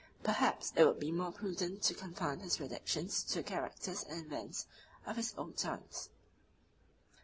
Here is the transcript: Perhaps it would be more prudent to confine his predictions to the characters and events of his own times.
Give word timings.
Perhaps 0.23 0.73
it 0.75 0.83
would 0.83 0.99
be 0.99 1.11
more 1.11 1.31
prudent 1.31 1.83
to 1.83 1.93
confine 1.93 2.39
his 2.39 2.57
predictions 2.57 3.21
to 3.25 3.35
the 3.35 3.43
characters 3.43 4.03
and 4.03 4.25
events 4.25 4.65
of 5.05 5.15
his 5.15 5.35
own 5.37 5.53
times. 5.53 6.09